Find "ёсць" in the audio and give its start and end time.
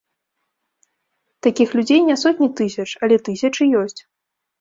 3.83-4.01